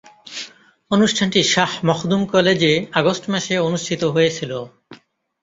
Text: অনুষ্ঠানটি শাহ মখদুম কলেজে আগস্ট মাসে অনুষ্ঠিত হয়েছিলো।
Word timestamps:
অনুষ্ঠানটি 0.91 1.41
শাহ 1.53 1.71
মখদুম 1.85 2.21
কলেজে 2.25 2.73
আগস্ট 2.91 3.23
মাসে 3.29 3.53
অনুষ্ঠিত 3.59 4.01
হয়েছিলো। 4.15 4.59